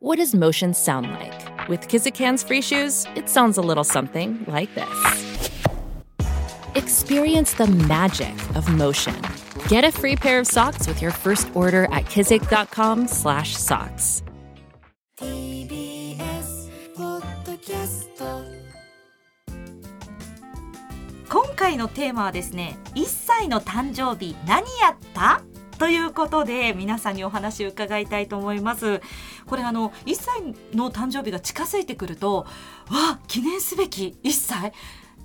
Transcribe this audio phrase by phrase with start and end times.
[0.00, 1.68] What does motion sound like?
[1.68, 5.66] With Kizikans free shoes, it sounds a little something like this.
[6.76, 9.16] Experience the magic of motion.
[9.66, 14.22] Get a free pair of socks with your first order at kizik.com/socks.
[15.20, 18.24] TBS ポッドキャスト
[21.28, 25.42] 今回のテーマはですね1歳の誕生日何やった
[25.78, 29.00] ということで皆さんにお話を伺いたいと思います。
[29.46, 30.42] これあの1歳
[30.74, 32.46] の誕生日が近づいてくると
[32.90, 34.72] わ記念すべき1歳。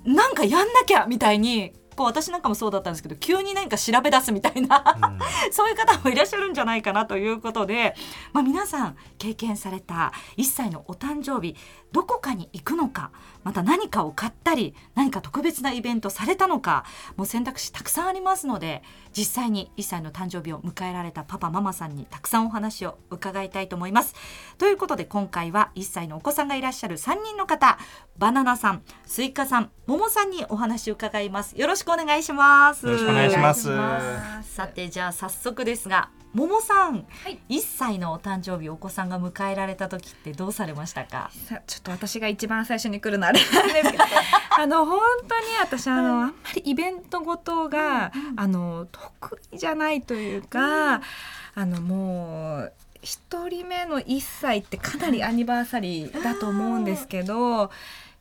[0.04, 4.84] なんかやんなきゃみたいにこう私なんかもそうだったんですけど急に何か調べ出すみたいな、
[5.50, 7.94] そういう方もいらっしゃるんじゃないかなということで、
[8.32, 11.56] まあ、皆さん経験された1歳のお誕生日
[11.92, 13.12] どこかに行くのか
[13.44, 16.84] また何かを買ったり何か特別なイベントされたのか
[17.16, 18.82] もう選択肢たくさんありますので
[19.16, 24.14] 実際に1歳の誕生日を迎えられたパパママさんにたくさんお話を伺いたいと思います。
[24.58, 27.78] ということで今回は1歳のお子さんがいらっしゃる3人の方
[28.18, 31.56] バナナさんスイカさんももさんにお話を伺います。
[31.58, 32.86] よろしくお願いします。
[32.86, 37.38] よろしくお願いしますお願いしますさてじゃあ早速ですがももさん、はい。
[37.48, 41.30] 1歳のお誕生日お子さんが迎えられた時ってどうされましたか？
[41.32, 44.04] さちょっと私が一番最初に来るのあれなんですけど
[44.58, 51.00] あの本当に私あの、あんまりイベントごとが、あの得意じゃないというか、あ
[51.56, 57.70] のもう一人目の1歳ってかなりアニバーサリーだと思うんですけど、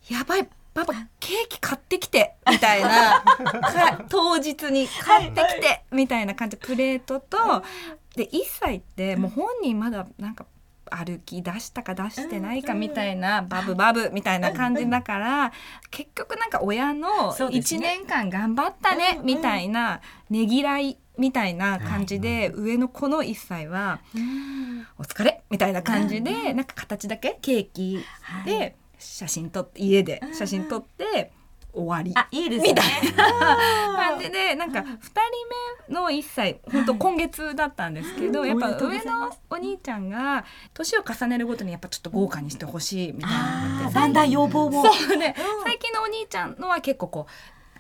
[0.10, 3.22] やばいパパケーキ買ってきてみたいな。
[3.22, 7.64] か当日に買ってきてみたいな感じでプレートと
[8.16, 10.46] で1歳ってもう本人まだなんか
[10.92, 15.52] 歩き出したか出してないかみたいなバブバブみたいな感じだから
[15.90, 17.98] 結局なんか親の1そうですね。
[17.98, 24.02] 年間頑張ったねみたいなねぎらいみたいな感じで上の子の1歳は
[25.00, 28.04] 「お疲れ!」みたいな感じでなんか形だけケーキ
[28.46, 31.32] で写真撮って家で写真撮って
[31.74, 32.12] 終わり。
[32.16, 32.76] あいいですね。
[33.96, 34.94] 感じでなんか2人
[35.90, 43.92] 目の1歳本当今月だったんですけど、やっぱ上のお兄ちゃんが年を重ねるごとにやっぱちょっと豪華にしてほしいみたいな。
[43.92, 44.86] だんだん要望も。
[44.86, 47.32] そうね、最近のお兄ちゃんのは結構こう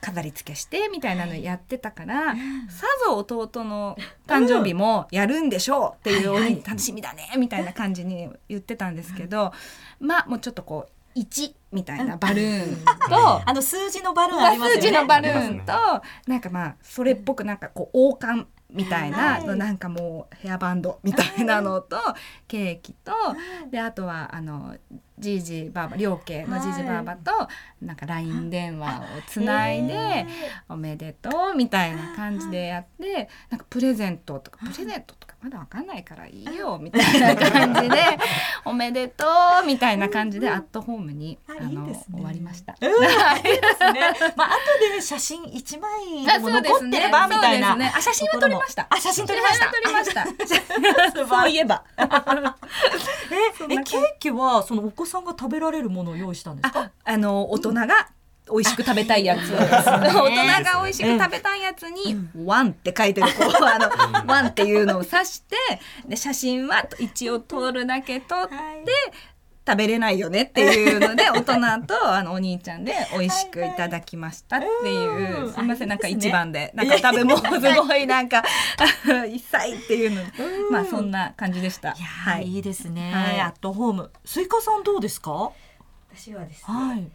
[0.01, 2.35] 飾り付けしてみたいなのやってたから、
[2.69, 3.97] さぞ弟の
[4.27, 9.53] 誕生日もやるんでしょうっていうお兄楽しみだねみたいな感じに言ってたんですけど、
[10.01, 12.85] まあもうちょっとこう1みたいなバルーン。
[13.09, 14.81] と、あの数字のバルーンありますよね。
[14.81, 15.73] 数字のバルーンと
[16.27, 21.97] なんかまあそれっぽくなんかこう王冠みたいなのなんかもうヘアバンドみたいなのと
[22.47, 23.13] ケーキと
[23.69, 24.75] であとはあの
[25.23, 27.31] じいじばあば両家のじいじばあばと
[27.81, 30.27] なんか LINE 電話をつないで
[30.69, 37.97] 「おめでとう」みたいな感じでやってなんかプレゼントとかプレゼントとかまだわかんないからいいよみたいな感じで
[38.65, 39.25] 「おめでと
[39.63, 42.75] う」みたいな感じでアットホームにああの終わりました。
[42.79, 43.07] うん、いいで
[43.77, 44.33] すね。
[44.35, 44.59] まあ後
[44.95, 45.89] で写真一枚
[46.25, 47.73] 残ってればみたいな。
[47.73, 48.87] あ写真は撮りました。
[48.89, 49.71] あ写真撮りました。
[49.71, 50.25] 撮りました。
[51.25, 51.83] そういえば。
[53.69, 56.91] えケーキはそのお子さんが食べられるものを用意したんですか？
[57.03, 57.87] あの大人が
[58.51, 63.89] 美味しく食べたいやつ、大人が美味しく食べたいやつに「ワン」って書いてるこう あの
[64.27, 65.55] 「ワン」っていうのを指して
[66.05, 68.55] で写真は一応撮るだけ撮って、
[69.65, 78.43] 食べれないよねっていうので 大人とあのお兄ちゃんで美味しくいただきましたっていう、うんすみませんなんか一番でなんか食べ物 すごいなんか
[79.31, 80.21] 一歳っていうの
[80.69, 81.89] まあそんな感じでした。
[81.89, 84.11] いはいい、いですね、はいアットホーム。
[84.25, 85.31] スイカさんどうですか？
[85.31, 85.51] は
[86.15, 87.11] 私はですね、い。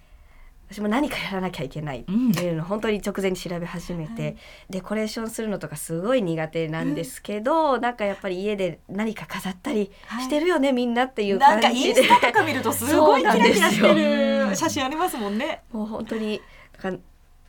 [0.70, 4.36] 私も何かやらなきゃいけないっていうのを本当に直前に調べ始めて、
[4.68, 9.90] デコレーションするのとかすごい苦手なんですけど、なんかやっぱり家で何か飾ったり
[10.20, 11.88] してるよね、みんなっていうなんか感じで。
[11.88, 15.62] インスタとか見るとすごいキラキラしてる写真ありますもんね。
[15.72, 16.40] もう本当に
[16.82, 17.02] なんか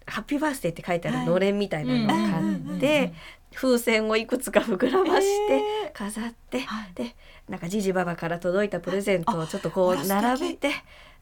[0.07, 3.13] ハッピーバースデーって書いてあるのれんみたいなのを買って、
[3.53, 5.61] 風船をいくつか膨らまして
[5.93, 6.93] 飾って、はい。
[6.95, 7.15] で
[7.49, 10.71] なんかじじばばから届いたプレゼントをちょっとこう並べて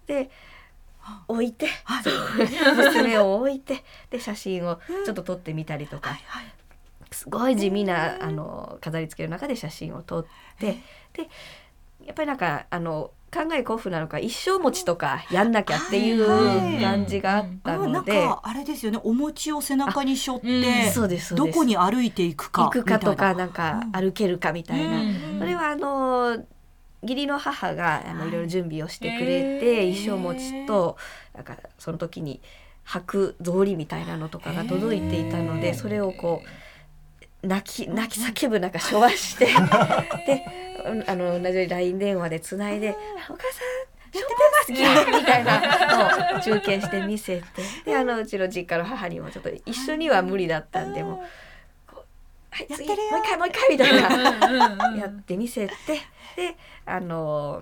[0.05, 0.29] で
[1.27, 2.03] 置いて、はい。
[2.75, 6.53] 娘を置いてで写真をちょっと撮ってみたりとか、はい
[7.09, 10.25] すごい地味なあの飾り付けの中で写真を撮っ
[10.59, 10.77] て
[11.13, 11.29] で
[12.05, 18.11] やっぱりなんかあの考え古風なのか一生餅とかやんなきゃっていうはい感じがあったあなんので。
[18.11, 18.99] かあれですよね。
[19.03, 21.53] お餅を背中に背負っあうんて、そうですそうです。
[21.53, 23.45] どこに歩いていくか行くかとかな。
[23.45, 25.01] んか歩けるかみたいな、
[25.39, 26.43] それはあの
[27.01, 28.31] 義理の母があのい。
[28.31, 30.97] ろいろ準備をしてくれて、衣装餅と
[31.33, 32.41] なんかその時に
[32.85, 36.41] 履く草履みたいなのとかが届いていたのでそれをこ
[37.43, 39.45] う泣き泣き叫ぶなんかしょわして。
[39.45, 40.45] で
[40.85, 42.95] うんあの同じように LINE 電話でつないで
[43.29, 47.43] 「お母さんしょってますみたいなのを中継して見せて。
[47.85, 51.23] であのうちの実家の母にもちょっと一緒には無理だったんでも
[52.57, 52.87] はい次。
[52.87, 54.97] もう一回もう一回みたいな。
[54.97, 55.73] やって見せて。
[56.35, 56.55] で
[56.85, 57.61] あの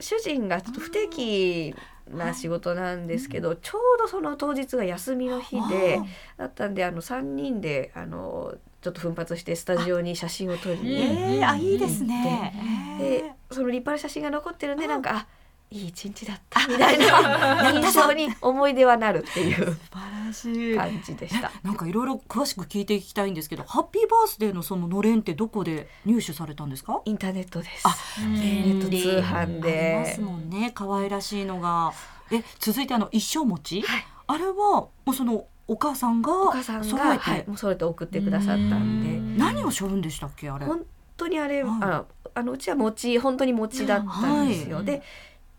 [0.00, 1.74] 主人がちょっと不定期
[2.10, 6.00] な仕事なんですけどちょうどその当日が休みの日で
[6.36, 12.98] だったんであの3人であのちょっと奮発してスタジオに写真を撮りにえー、あいいですね。
[12.98, 15.26] でその立派な写真が残ってるんでなんかあ
[15.74, 20.76] いい一日だったみたいな 印象に思い出はなるっていう素晴らしい。
[20.76, 21.50] 感じでした。
[21.64, 27.00] なんかいろいろ詳しく聞いていきたいんですけど、ハッピーバースデーのそののれんってどこで入手されたんですか？
[27.04, 27.82] インターネットです。
[27.88, 28.36] あネ
[28.66, 30.12] ット通販ありまで。
[30.14, 30.70] すもんね。
[30.72, 31.92] 可愛らしいのが。
[32.30, 39.38] え、続いてあの一生餅、はいあれはもうそのお母さんがお母さはい、もうそれと送ってくださったんで。
[39.38, 40.66] 何を背負うんでしたっけあれ？
[40.66, 40.82] 本
[41.16, 42.06] 当にあれ、はいあの
[42.36, 44.78] あのうちは餅本当に餅だったんですよ。
[44.78, 45.02] はいで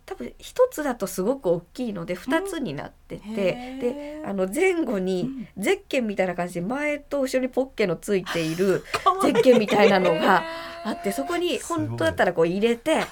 [0.06, 4.22] 多分一つだとすごく大きいので二つになってて、へー。
[4.22, 8.84] であの前後にゼッケンみたいな感じで前と後ろにポッケのついている
[9.24, 10.44] ゼッケンみたいなのが
[10.84, 13.06] あってそこに本当だったらこう入れて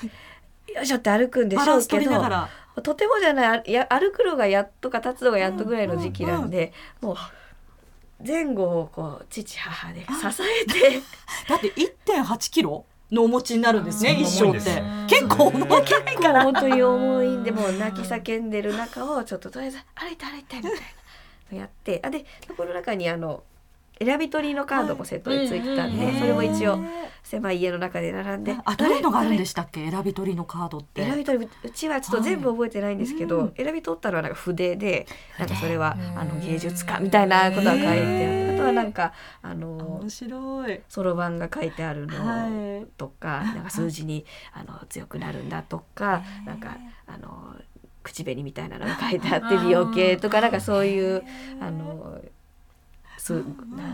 [0.73, 2.11] よいしょって歩くんでしょうけど。
[2.81, 7.15] とてもじゃないあや歩くのがやっとか立つのがやっとぐらいの時期なんで、もう
[8.25, 10.07] 前後をこう父母で支
[10.41, 11.01] えて。
[11.47, 12.85] だって1.8キロ？
[13.13, 14.11] のお餅になるんですね。
[14.11, 14.19] うん。
[14.21, 14.81] 一生って。
[15.07, 17.27] 結構重い結構本当に重い。
[17.37, 20.77] んでもう泣き叫んでる中をちょっととりあえず歩いて歩いてみたいな。
[21.53, 22.25] のやってあで
[22.57, 23.43] この中にあの
[23.99, 26.79] 選び取りのカードもセットでついてたんで、はいそれも一応
[27.23, 28.55] 狭い家の中で並んで。
[28.65, 29.89] あどういうのがあるんでししたっけ？
[29.89, 31.05] 選び取りのカードって。
[31.05, 35.07] 選び取りうちはちょっと全部覚えてないんですけど、はい選び取ったのはなんか筆で
[35.39, 40.81] なんかそれはあの芸術家みたいなことが書いてあってあとはなんかあの面白い。
[40.89, 42.49] そろばんが書いてあるのは
[42.81, 42.87] い。
[42.97, 47.55] とか、なんか数字にあの強くなるんだとか、なんかあの
[48.03, 51.23] 口紅みたいなのが書いてあって美容系とかなんかそういう
[51.61, 52.19] あの
[53.23, 53.43] すな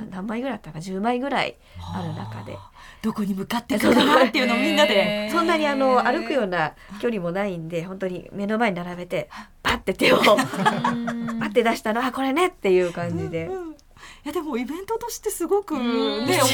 [0.10, 1.56] 何枚ぐらいあったか10枚ぐらい
[1.94, 2.58] ある中で。
[3.02, 5.30] どこに向かっていくかなっていうのをみんなで。
[5.32, 9.30] そんなにあの歩くような距離もないんで本当に目の前に並べて
[9.64, 13.46] パッて手を パッて出したのあこれねっていう感じで。
[13.48, 13.76] うん
[14.24, 15.82] いやでもイベントとしてすごくね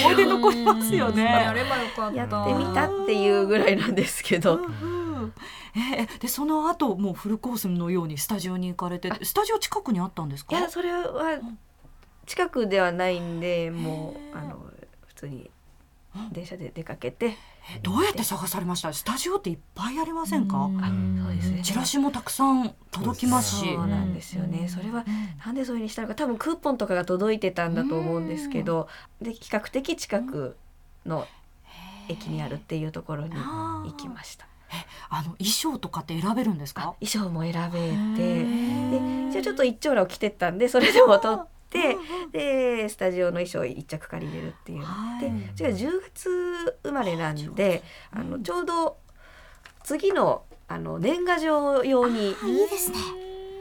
[0.04, 1.18] 思い出残りますようん。
[1.20, 1.60] やね。
[1.60, 2.16] ればよかった。
[2.16, 4.68] やってみたっていうぐらいなんですけど、うんう
[5.28, 5.34] ん。
[5.76, 10.58] えーでその後もうフルコースのようにスタジオに行かれてスタジオ近くにあったんですか？
[10.58, 11.40] いやそれは
[12.26, 14.60] 近くではないんでもうあの
[15.08, 15.50] 普通に
[16.32, 17.36] 電車で出かけて。
[17.68, 18.94] えどうやって探されました？
[18.94, 20.70] スタジオっていっぱいありませんか？
[20.80, 21.62] あそうですね。
[21.64, 23.66] チラシもたくさん届きますし。
[23.74, 24.68] そうなんですよね。
[24.70, 25.04] それは
[25.44, 26.14] なんでそういうふうにしたのか。
[26.14, 28.88] 多分クーポンとかが届いてたんだと思うんですけど
[29.20, 30.56] で比較的近く
[31.08, 31.26] の
[32.08, 34.48] 駅にあるっていうところに行きました。
[35.10, 36.96] あの衣装とかって選べるんですあか？
[37.02, 39.32] 衣装も選べへてー。
[39.32, 41.55] で一応ちょっと一丁羅を着てったんでそれでも取って
[42.32, 45.22] でスタジオの衣装一着借りれるっていうはい。
[45.22, 48.98] でうちが10月生まれなんであのちょうど
[49.84, 52.36] 次のあの年賀状用にいい
[52.70, 52.98] ですね。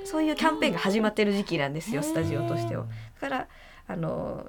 [0.05, 2.87] そういうキャンペーンが始まってる時期なんですよスタジオとしては。
[3.21, 3.49] だから
[3.87, 4.49] あの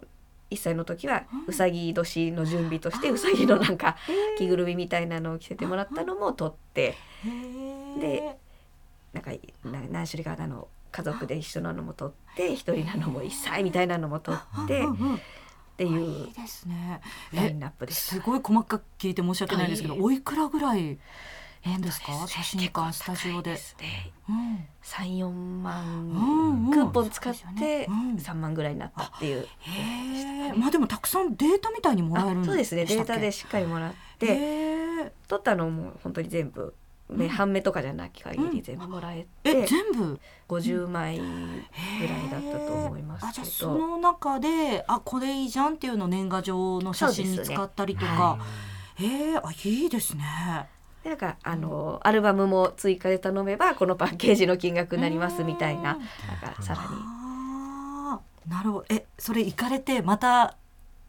[0.51, 3.97] 1歳の時はうさぎ年の準備としてうさぎのなんか
[4.37, 6.95] 着ぐるみみたいなのを着せてもらったのも取って。
[7.99, 8.37] で
[9.13, 9.31] なんか
[9.63, 14.85] な何種類かあの家族で一緒なのも取って一人なのも1歳みたいなのも取ってっ
[15.77, 17.01] ていいういですね。
[17.33, 18.15] えラインナップでした。
[18.15, 18.19] す。
[18.21, 20.97] ごい細かく聞いて申し訳ないんですけど、はいおいくらぐらい
[21.65, 22.13] なんですか？
[22.27, 23.51] 写真館スタジオで。
[23.51, 27.85] 結構高いすねうん3、4万、クーポン使ってよね。
[27.89, 28.15] うん。
[28.15, 29.47] 3万ぐらいになったっていう。
[30.57, 32.85] まあでもたくさんデータみたいにもらえるそうですね。
[32.85, 34.29] データでしっかりもらって、へ
[35.07, 36.73] え撮ったのも本当に全部、
[37.09, 37.29] ねうん。
[37.29, 38.51] 半目とかじゃなき限うん。
[38.51, 40.19] り全部もらええて、全部
[40.49, 48.39] ？50枚ぐらいだったと思いますあじゃあけど、その中であこれいいじゃんっていうのを年賀状の写真に使ったりとそうか、
[48.95, 50.23] へえあいいですね。
[51.03, 55.93] でなんかあのアルバムも追加で頼めばこのパッケージの金額になりますみたいな。
[55.93, 55.99] うん。
[55.99, 56.87] なんかさらに。
[56.89, 58.85] あーなるほど。
[58.89, 60.57] えそれ行かれてまた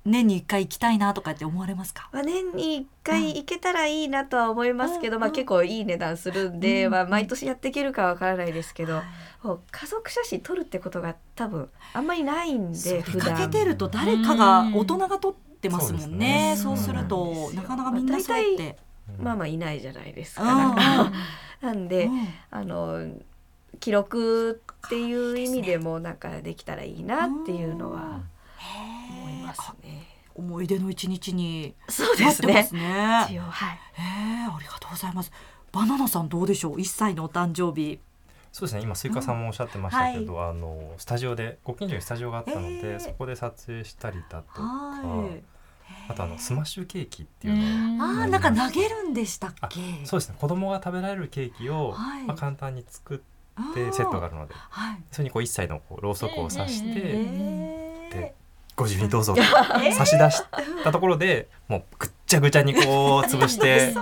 [0.07, 2.09] 年に一回行きたいなとかって思われますか？
[2.13, 5.37] まあ、年に1回行けたらいいなとは思いますけど、まあ、うんうん。
[5.37, 9.03] 結構いい値段するんで、うんまあ、毎年やっていけるかわからないですけど、
[9.43, 16.55] もう家族写真撮るってことが多分あんまりないんで出かけてると誰かが大人が撮ってますもんね。
[16.57, 18.77] そううするとなかなかみんなそうやって。
[19.21, 20.43] まあまあいないじゃないですか。
[20.43, 20.49] うん。
[20.49, 20.75] なん
[21.07, 21.13] か。
[21.61, 22.29] なんで、うん。
[22.51, 23.07] あの
[23.79, 28.01] 記録っていう意味でもなんかできたらいいなっていうのは。
[28.01, 29.06] 思い
[29.47, 30.07] ますね。
[30.35, 33.27] 思い出の一日にそうですねなってますね。
[33.31, 35.33] 一応はいえー、ありがとうございます。
[35.73, 36.81] バナナさんどうでしょう？
[36.81, 38.01] 一歳のお誕生日。
[38.53, 45.43] そうですね今スイカさんもおっしゃってましたけど、あのスタジオでご近所にスタジオがあったので、えーそこで撮影したりだとか、はい。
[46.09, 49.81] あとあのスマッシュケーキっていうのをああ、なんか投げるんでしたっあけ。
[50.05, 55.03] そうですね子供が食べられるケーキを、はいまあ、簡単に作ってセットがあるのではい。
[55.13, 58.35] それにこう一歳のこうろうそくを刺して、えで
[58.77, 59.35] ご自由にどうぞ。
[59.35, 59.43] と
[59.93, 60.43] 差し出し
[60.85, 62.85] たところでもうぐっちゃぐちゃにこう
[63.29, 63.95] 潰して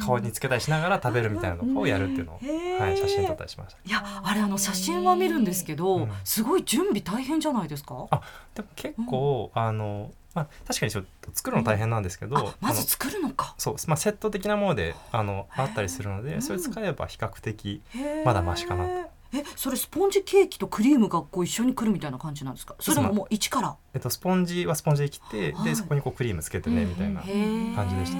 [0.00, 2.40] 顔につけたりしながら食べるみたいなのをやるっていうのを、
[2.80, 3.78] はい、写真撮ったりしました。
[3.84, 6.12] いやあれあの写真は見るんですけど、うん。
[6.24, 8.06] すごい準備大変じゃないですか？
[8.10, 8.20] あ
[8.54, 13.54] でも結構、あの、まあ、確かにちょっと作るの大変なんですけど、あまず作るのか。
[13.58, 17.82] そう、まあ、セット的なものであのあったりするのでそれ使えば比較的、
[18.24, 22.74] まだマシかなとえそれスポンジケーキとクリームがこう一緒にくるみたいな感じなんですか？
[22.80, 23.76] それとももう一から？
[23.94, 28.18] えっと、スポンジはスポンジで切って、はいでそこにこうクリームつけてねみたいな、感じでした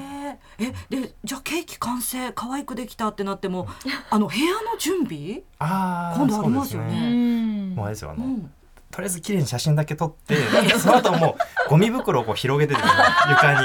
[0.59, 3.69] えでじゃあケーキ完成可愛くできたってなっても
[4.11, 5.43] あの部屋の準備？
[5.59, 8.53] ああ今度ありますよねそうですねもうあれですよあの、うん。
[8.97, 10.37] とりあえず綺麗に写真だけ撮って
[10.81, 11.37] その後も
[11.67, 12.93] うゴミ袋をこう広げてですね
[13.29, 13.59] 床に。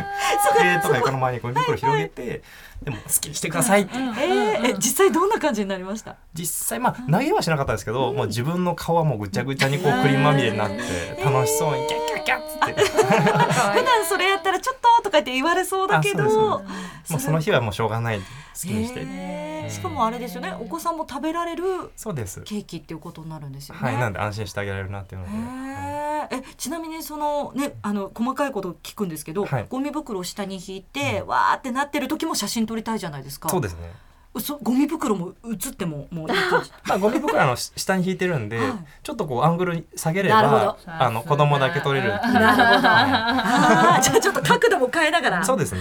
[0.56, 2.42] 机とか床の周りにゴミ袋広げて
[2.82, 3.92] でも好きにしてくださいって。
[3.96, 6.16] えー、え実際どんな感じになりました？
[6.32, 10.76] 実際まあ投げはしなかったですけど、もう自分の顔はもうぐちゃぐちゃにこうクリームまみれになって
[11.22, 12.98] 楽しそうにキャッキャッキャッつって。
[12.98, 16.62] 普段それやったらちょっととか言って言われそうだけど。
[17.16, 18.24] あそうもうその日はもうしょうがない好
[18.60, 19.70] きにして、へー。
[19.70, 20.54] しかもあれですよね。
[20.60, 21.64] お子さんも食べられる
[21.96, 22.42] そうです。
[22.42, 23.80] ケーキっていうことになるんですよね。
[23.80, 25.46] はいなんで安心してあげられるなっていうので、はい
[26.32, 26.42] へー。
[26.42, 29.66] えちなみにそのねあの細かいこと聞くんですけど、はい。
[29.68, 33.48] ゴミ袋を下に引いて、わーってなってる時も写真撮りたいじゃないですか。
[33.48, 33.90] そうですね
[34.40, 36.28] そゴミ袋も写ってももう
[36.90, 38.72] あゴミ袋あのし下に引いてるんで、はい。
[39.02, 40.78] ちょっとこうアングル下げればど。
[40.86, 42.12] あの子供だけ撮れる。
[42.16, 42.80] っていうなるほど。
[42.80, 45.40] じゃあちょっと角度も変えながら。
[45.40, 45.80] いそうですね。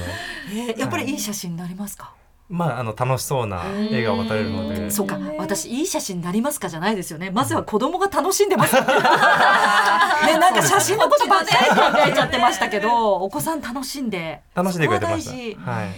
[0.51, 2.11] えーやっぱりいい写真になりますか？
[2.49, 4.89] まああの楽しそうな笑顔が撮れるので。
[4.89, 5.17] そうか。
[5.37, 6.69] 私いい写真になりますか？
[6.69, 7.29] じゃないですよね。
[7.29, 8.81] まずは子供が楽しんでます ね。
[8.81, 14.41] なんか写真のことばっかり考えちゃってましたけどお子さん楽しんで。
[14.55, 15.31] 楽しんでくれてました。
[15.71, 15.87] はい。
[15.87, 15.91] へ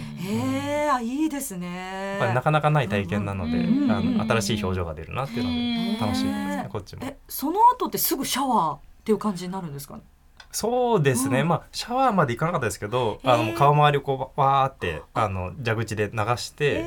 [0.86, 2.16] えあいいですね。
[2.20, 6.66] まあなかなかない体験なので、うんあの新しい表情が出るなっていうので楽しいですね。
[6.70, 7.02] こっちも。
[7.04, 10.02] えその後ってすぐシャワーっていう感じになるんですかね？
[10.52, 11.48] そうですね、うん。
[11.48, 16.84] まあシャワーまでいかなかったですけど、あの顔周りをこうわーってあの蛇口で流して、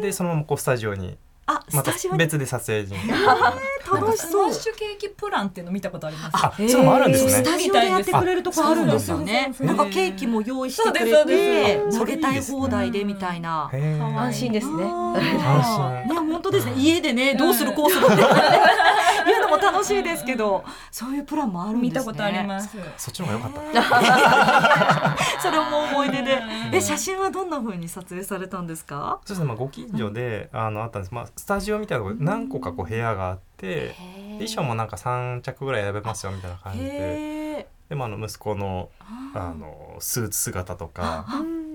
[0.00, 2.96] でそのままこうスタジオにあまた別で撮影に
[3.92, 4.30] 楽しそう。
[4.30, 6.30] スマッシュケーキプランっていうの見たことあります。
[6.34, 7.30] あそういうあるんですね。
[7.30, 9.52] スタジオでやってくれるとこあるんですよね。
[9.60, 13.70] なんかケーキも用意してくれて投げたい放題でみたいな。
[14.18, 14.84] 安心ですね。
[14.84, 16.74] あ安ーね本当ですね。
[16.76, 18.22] 家でねどうするこうするって。
[19.26, 20.62] いうのも楽しいですけど
[20.92, 21.88] そういうプランもあるんですね。
[21.88, 22.76] 見たことあります。
[22.96, 25.16] そっちの方が良かった。
[25.42, 26.40] それも思い出で。
[26.72, 29.18] え写真はどんな風に撮影されたんですか？
[29.24, 33.94] そうですね、まあ、ご近所であのあったんです、まあ、スタジオみたいなところ何個かこう部屋があってで
[34.38, 37.68] 衣装もなんか3着ぐらい選べますよみたいな感じで。
[37.88, 38.90] でもあの息子の
[39.34, 41.24] あのスーツ姿とか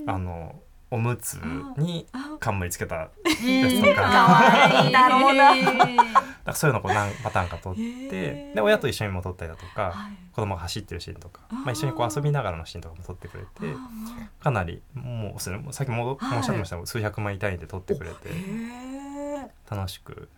[0.06, 0.54] あの
[0.90, 1.34] おむつ
[1.78, 2.06] に
[2.38, 4.02] 冠つけたやつとか。
[4.02, 4.92] かわいい。
[4.92, 6.14] だろうなだか
[6.46, 10.12] らそういうのをこう何パターンか撮ってで親と一緒にも撮ったりだとか、はい。
[10.34, 13.76] 子供が走ってるシーンとかまあ、一緒にこう遊びながらのシーンとかも撮ってくれて
[14.40, 18.16] かなりもうそれもさっきもはいおっしゃってましたが数百枚単位で撮ってくれて
[19.70, 20.28] 楽しく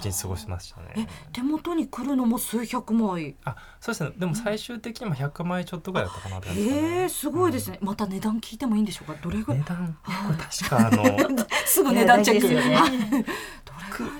[0.00, 1.08] 一日過ごしましたえね。
[1.32, 3.36] 手元に来るのも数百枚。
[3.44, 4.10] あそうですね。
[4.16, 6.88] でも最終的にも100枚ちょっとぐらいだったかなって感じですかね。
[7.00, 7.78] へえすごいですね。
[7.82, 9.18] また値段聞いてもいいんでしょうか？
[9.22, 9.60] どれぐらい？
[9.60, 9.96] 値段？
[10.04, 12.48] これ確かあの すぐ値段チェック。
[12.48, 12.74] ね。
[12.74, 12.90] はい。
[12.90, 13.22] どれ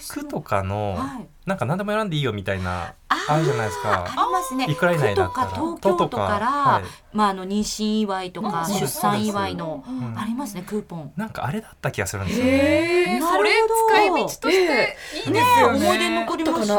[0.08, 1.28] 区とかのはい。
[1.46, 4.30] なんか何でも選んでいいよみたいなあるじゃないですありか。
[4.30, 4.66] ますね。
[4.70, 5.46] いくら以内だったら。
[5.48, 6.84] 区とか東京都から、はい。
[7.12, 11.12] まああの妊娠祝いとかうん出産祝いのうんありますねクーポン。
[11.16, 12.44] なんかあれだった気がするんですよ。
[12.46, 12.50] ね。
[12.52, 13.36] へえ、なるほど。
[13.38, 13.50] それ
[13.88, 14.96] 使い道として
[15.26, 15.78] いいですよね。
[15.78, 16.74] 思い出に残りますね。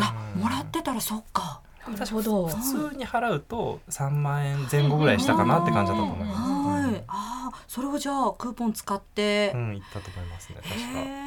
[0.00, 1.60] あもらってたらそっか。
[1.88, 2.46] なるほど。
[2.48, 2.54] 普
[2.90, 6.40] 通に払うと3万円前後ぐらいしたかなって感じだったと思います。
[6.40, 7.04] はい。
[7.08, 10.56] ああそれをじゃあクーポン使って、うん、うん、行ったと思いますね。
[10.62, 11.23] 確か。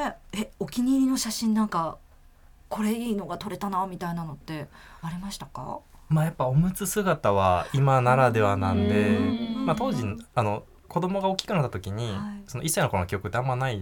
[0.00, 1.98] へええお気に入りの写真なんか
[2.68, 4.68] これいいのが撮れたなみたいなのって
[5.02, 5.80] ありましたか？
[6.08, 10.04] まあやっぱおむつ姿は今ならではなんでうん、まあ当時
[10.34, 12.42] あの子供が大きくなった時に、はい。
[12.48, 13.80] その1歳の頃の記憶ってあんまないっ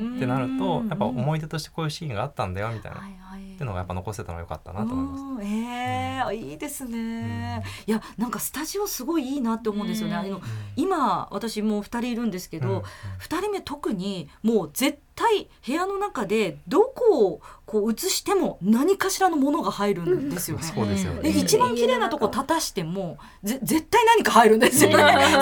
[0.00, 0.88] うんてなると、うん。
[0.88, 5.22] やっぱ思い出としてこういうシーンがあったんだよみたいな、はいはいっていうのがやっぱ残せたのが良かったなと思います。
[5.22, 5.42] うん。
[5.42, 10.20] ええいいですね、いやなんかスタジオすごいいいなって思うんですよね、うん。
[10.20, 10.40] あの
[10.74, 12.76] 今私もう2人いるんですけど、うん。
[12.76, 12.82] うん
[13.18, 20.62] 2人目特にもう絶対部屋の中でどこをこう映しても何かしらのものが入るんですよね。
[20.62, 21.22] そうですよね。
[21.22, 24.96] で一番綺麗なとこ立たしてもぜ絶対何か入るんですよね。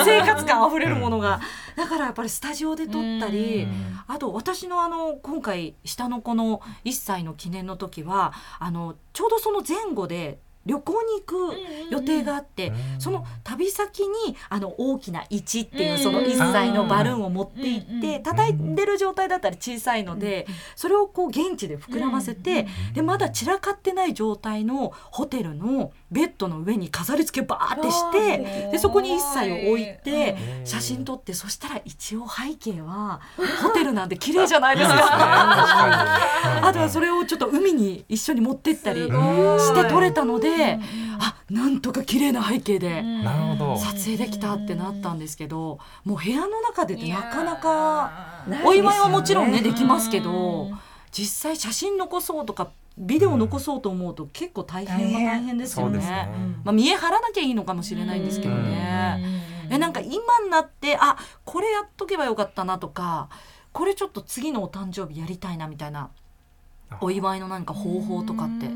[0.04, 1.40] 生活感あふれるものが。
[1.76, 3.66] だからやっぱりスタジオで撮ったり
[4.06, 13.00] あと私のあの今回下の子の1歳の記念の時はあのちょうどその前後で旅行に行く予定があって、うん。
[13.00, 30.66] その旅先にあの大きな1っていううんその1歳のバルーンを持って行って叩いてる状態だったり小さいのでそれをこう現地で膨らませてでまだ散らかってない状態のホテルのベッドの上に飾り付けバーってしてでそこに1歳を置いてうん。
[30.66, 33.20] 写真撮ってそしたら一応背景は
[33.62, 35.12] ホテルなんで綺麗じゃないですいい ですね。
[35.12, 36.68] 確か。
[36.68, 40.78] あとはそれをちょっと海に一緒に持ってったりして撮れたので
[41.18, 43.02] あなんとか綺麗な背景で
[43.78, 50.70] 撮影できたってなったんですけどもう部屋の中でってなかなかお祝いはもちろんねできますけど
[51.10, 55.98] 実際写真残そうとかビデオ残そうと思うと結構大変は大変ですよね。
[55.98, 56.28] ね。
[56.62, 59.18] まあ、見え張らなきゃいいのかもしれないんですけどね。
[59.70, 60.12] えなんか今
[60.44, 63.28] になってあこれやっとけばよかったなとか
[63.72, 66.10] これちょっと次のお誕生日やりたいなみたいな
[67.00, 68.68] お祝いの何か方法とかって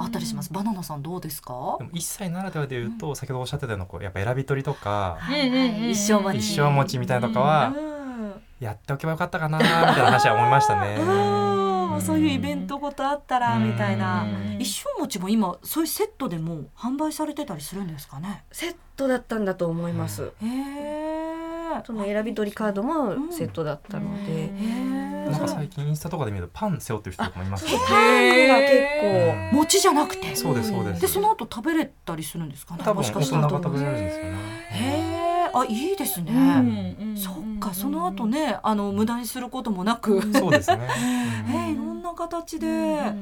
[0.00, 0.52] あったりします？
[0.52, 1.76] バナナさんどうですか？
[1.80, 6.42] でも1歳ならではで言うと先ほどおっしゃってたようなこうやっぱ選び取りとかはいはい一生待ち。
[6.42, 8.32] 一生持ちみたいなとかはうん。
[8.60, 11.57] やっておけばよかったかなみたいな話は思いましたね。
[11.94, 14.24] うんそういうイベントごとあったらみたいな。
[14.24, 14.60] うん。
[14.60, 18.44] 一生餅も今そういうセットでも販売されてたりするんですかね？
[18.52, 20.32] セットだったんだと思います。
[20.42, 27.72] へえその選び取りカードもセットだったので、へえなんか最近インスタとかで見るとパン背負ってる人とかもいますね。
[27.86, 30.34] パンが結餅じゃなくて？
[30.34, 31.00] そうですそうです。
[31.02, 32.80] でその後食べれたりするんですかね？
[32.82, 34.30] 多分もし大人がかしたら食べられるんですよね。
[34.70, 35.17] へえ
[35.54, 40.88] あいいですね、そっかその後ねあの無駄にすることもなく、そうですね。
[41.68, 42.70] えいろんな形で、へ
[43.06, 43.14] え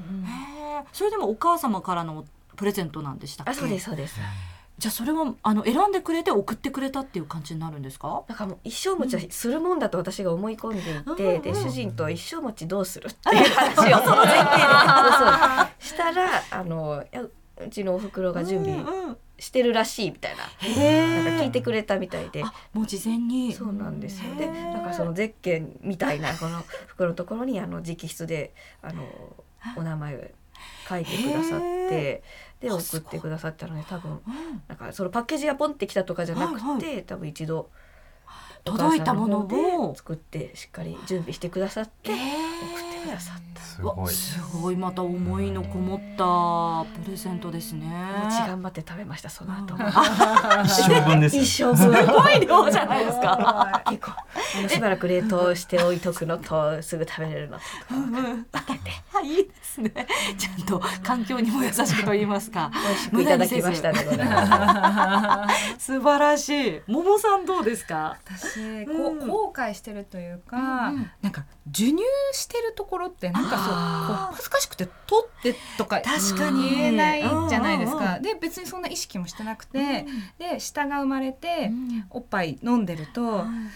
[0.92, 2.24] それでもお母様からの
[2.56, 3.54] プレゼントなんでしたっけ？
[3.54, 4.18] そうですそうです。
[4.78, 8.24] じゃあそれはあの選んでくれて送ってくれたっていう感じになるんですか？
[8.28, 17.02] なんかもう一生餅はするもんだと私が思い込んでいて、うんで主人と一生餅どうするっていう話を その前提でしたらあの
[17.58, 18.84] うちのお袋が準備
[19.38, 22.42] してるらしいみたいな、なんか聞いてくれたみたいで。
[22.42, 23.52] あもう事前に。
[23.52, 24.34] そうなんですよ。
[24.36, 29.02] で、なんかそのゼッケンみたいなこの袋のところにあの直筆であの
[29.76, 30.20] お名前を
[30.88, 32.22] 書いてくださって、
[32.60, 34.20] であ送ってくださったので多分うん。
[34.68, 37.70] なんかそのパッケージがポンってきたとかじゃなくて、はい多分一度
[38.64, 43.42] 届いたものをで作ってしっかり準備してくださってへ送えってくださった。
[43.82, 44.14] うわすごい。
[44.14, 44.76] すごい。
[44.76, 47.86] また思いのこもったプレゼントですね。
[48.24, 49.76] 餅頑張って食べましたその後。
[49.76, 49.84] も。
[50.64, 51.42] 一生分ですよ。
[51.42, 53.82] 一生分すごい量じゃないですか。
[53.86, 54.12] 結構。
[54.68, 57.58] しばらく冷凍して置いとくのとすぐ食べれるの。
[57.58, 57.62] と
[59.14, 59.92] あいいですね。
[60.38, 62.70] ちゃんと環境にも優しくと言いますか。
[62.72, 64.24] 美味しくいただきましたねこれ。
[64.24, 65.46] は。
[65.78, 66.80] 素晴らしい。
[66.86, 68.16] 桃さんどうですか？
[68.24, 69.18] 私こうん。
[69.18, 70.56] う後悔してるというか、
[70.88, 71.10] うん。
[71.20, 73.74] なんか授乳してるところってなんかそう
[74.32, 76.70] 恥ずかしくて取ってとか確かに。
[76.70, 78.18] 言えないじゃないですか。
[78.18, 80.06] で別にそんな意識もしてなくて、
[80.38, 82.06] で下が生まれて、うん。
[82.10, 83.70] おっぱい飲んでると、ん。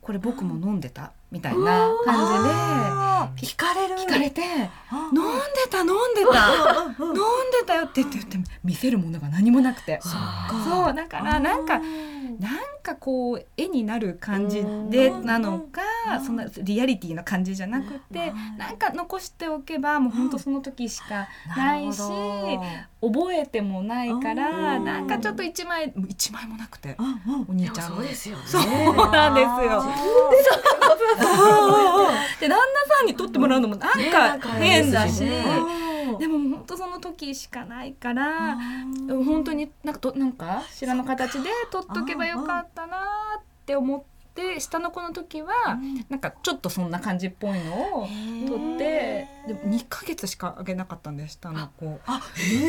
[0.00, 3.40] これ僕も飲んでたみたいな感あー。
[3.40, 3.96] 聞かれる。
[3.98, 4.42] じで聞かれて
[4.90, 7.04] あ飲んでた飲んでた。
[7.04, 10.00] 飲んでたよって言って言って見せるものが何もなくて。
[10.02, 15.82] そうだからなんかなんかこう絵になる感じでなのか
[16.18, 16.24] うん。
[16.24, 22.00] そんなリアリティな感じじゃなくてうんなんか残しておけばもう本当その時しかないし
[23.00, 26.96] 覚えてもないからうんなんかちょっと一枚もう一枚もなくて
[27.48, 27.88] お兄ちゃん。
[27.88, 28.42] そうですよね。
[28.46, 28.62] そう
[29.10, 29.84] なんですよ。
[32.40, 35.22] で旦那さんに撮ってもらうのもなんか変だし。
[35.22, 35.44] ね。
[36.18, 38.58] でも本当その時しかないから
[39.08, 42.98] 本当になんかとなんか白の形で撮っとけばよかったな
[43.38, 44.19] って思って
[44.58, 45.48] 下の子の時は
[46.08, 48.08] なんかちょっとそんな感じっぽいのを
[48.46, 52.00] 撮ってでも2ヶ月しかあげなかったんで下の子。
[52.06, 52.20] あ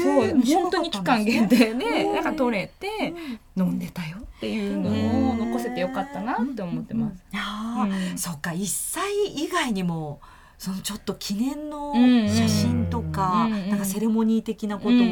[0.04, 3.14] そう本当に期間限定でなんか撮れて
[3.58, 3.66] うん。
[3.68, 4.90] 飲んでたよっていうの
[5.32, 7.24] を残せてよかったなって思ってます。
[7.34, 8.12] あー。
[8.12, 8.18] うん。
[8.18, 10.20] そっか1歳以外にも
[10.58, 15.08] そのちょっと記念のうん写真とか、うんなんかセレモニー的なことを、うんうん。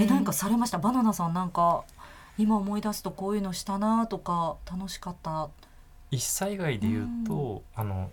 [0.00, 0.78] えなんかされました？
[0.78, 1.84] バナナさんなんか
[2.36, 5.48] 今思い出すとこういうのしたなとか楽しかった
[6.10, 8.10] 一歳以外で言うと、あの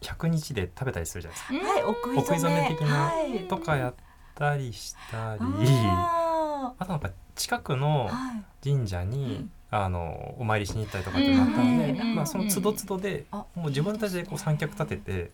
[0.00, 1.72] 100日で食べたりするじゃないですか。
[1.74, 3.46] はいお食いお食い初め的なはい。
[3.48, 3.94] とかやっ
[4.34, 5.42] たりしたり、
[5.96, 8.10] ああとなんか近くの
[8.62, 12.00] 神社に、あのお参りしに行ったりとかってなったので、うん。
[12.00, 12.08] うん。
[12.10, 12.14] うん。
[12.16, 15.30] まあ、その都度都度であもう自分たちでこう三脚立てて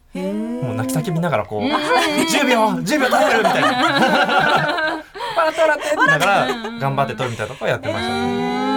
[0.63, 3.69] もう泣き叫びながらこう「10秒10秒耐える!」みたいな
[5.37, 6.47] 「笑って笑って!」って言いながら
[6.81, 8.70] 頑張って撮るみたいなとこはやってましたね。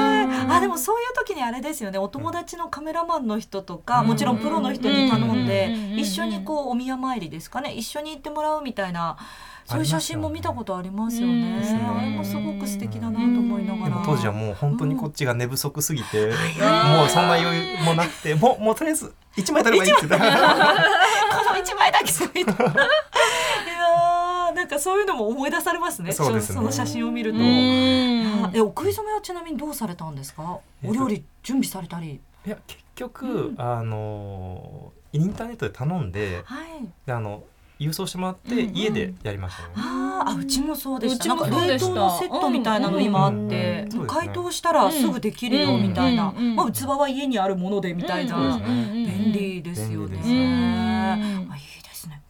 [0.56, 1.98] あでもそういう時にあれですよね。
[1.98, 4.08] お友達のカメラマンの人とか、うん。
[4.08, 6.00] もちろんプロの人に頼んで、うん。
[6.00, 7.74] 一緒にこうお宮参りですかね。
[7.74, 9.18] 一緒に行ってもらうみたいな
[9.66, 11.62] そういう写真も見たことありますよね。
[11.64, 11.98] うん。
[11.98, 13.86] あれもすごく素敵だなと思いながら。
[13.86, 22.12] でも当時はもう本当にこっちが寝不足すぎて、もうそんな余裕もなくてもうもうとりあえず1枚撮ればいいって言って この一枚だけ
[24.64, 24.66] な。
[24.66, 26.12] んかそういうのも思い出されますね。
[26.12, 27.40] そうですねその写真を見ると。
[27.40, 27.44] うん
[28.46, 30.60] あえお食い初めはちなみにどうされたんですか？
[30.82, 32.20] えっとお料理準備されたり。
[32.46, 36.68] いや結局、あのインターネットで頼んではい。
[37.06, 37.44] であの
[37.80, 39.70] 郵送してもらってうんうん家でやりましたね。
[39.76, 41.34] あーあうちもそうでした。
[41.34, 46.34] うちもなんか冷凍のセットみたいなの今あって、うんうん解凍したらすぐできるよみたいな。
[46.38, 48.36] うんうんまあ器は家にあるものでみたいな。
[48.36, 50.08] そうですね便利ですよね。
[50.08, 50.53] 便利ですねあいいですね。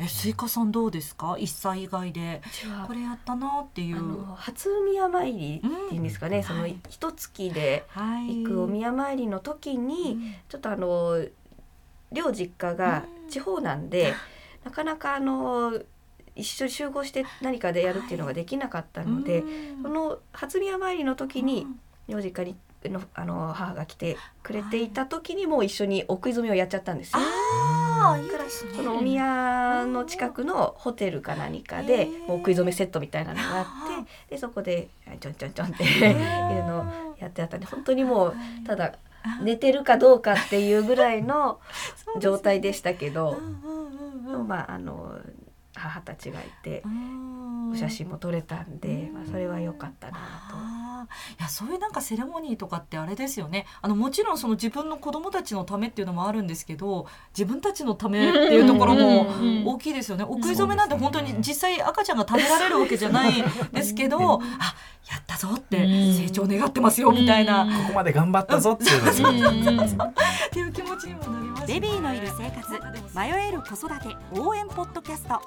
[0.03, 1.37] えスイカさんどうですか？
[1.39, 2.41] 一歳以外で。
[2.87, 3.97] これやったなっていう。
[3.97, 6.77] あの初宮参りっていうんですかね、そのはい。
[6.89, 8.43] 一月ではい。
[8.43, 11.25] 行くお宮参りの時に、ちょっとあの
[12.11, 14.13] 両実家が地方なんで、
[14.63, 15.79] なかなかあの
[16.35, 19.43] 一緒に集合して何かでやるっていうのができなかったので、
[19.81, 21.67] その初宮参りの時に
[22.07, 22.55] 両実家に
[22.89, 27.19] のあの母が来てくれていた時にもう一緒にお食い初めをやっちゃったんですよ。
[27.19, 28.72] ああいいですね。
[28.76, 33.65] そのお宮の近くのホテルか何かでもう食い初めセットみたいなのがあっ
[34.30, 36.12] てでそこでちょんちょんちょんってい
[36.60, 38.93] うのをやってあったんで本当にもうただ
[39.41, 41.60] 寝てるかどうかっていうぐらいの
[42.19, 43.38] 状態でしたけど、
[44.48, 45.17] まああの
[45.75, 46.83] 母たちがいて
[47.71, 50.17] お写真も撮れたんで、まあ、それは良かったな
[50.49, 50.83] と。
[51.03, 53.65] いやそういうなんかセレモニーとかってあれですよね。
[53.81, 57.07] あのもちろんその自分の子供たちのためっていうのもあるんですけど
[57.38, 59.27] 自分たちのためっていうところも
[59.65, 60.23] 大きいですよね。
[60.23, 64.75] お食い初めなんて本当に実際赤ちゃんが食べられるわけじゃないですけどあ
[65.12, 67.65] やったぞって成長願ってますよみたいな。
[67.65, 69.15] ここまで頑張ったぞっていうっ
[70.51, 72.71] ていう気持ちにもなりますベビーのいる生活
[73.17, 75.41] 迷える子育て応援ポッドキャスト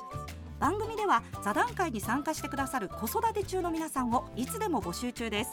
[0.59, 5.51] 番組では座談会に参加してくださる子育て中の皆さんをいつでも募集中です。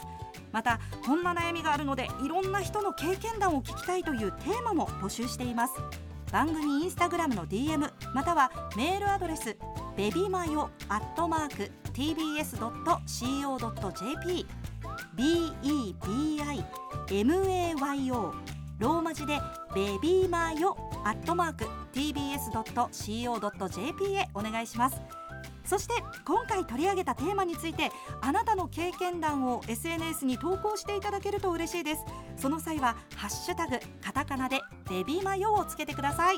[0.52, 5.74] またこんな悩みがあるのでいろんな人の経験談を聞きたいというテーマも募集しています。
[6.32, 9.56] 番組インスタグラムの DM またはメールアドレス
[9.96, 12.64] ベビマヨアットマーク tbs.co.jp
[17.06, 18.32] bebimayo
[18.78, 19.40] ローマ字で
[19.74, 23.24] ベビーマヨアットマーク tbs.co.jp
[24.14, 25.00] へお願いします。
[25.64, 25.94] そして
[26.26, 32.04] 今回取り上げたテーマについてあなたの経験談を SNS に投稿していただけると嬉しいです。
[32.36, 34.60] その際はハッシュタグカタカナで
[34.90, 36.36] ベビーマヨをつけてください。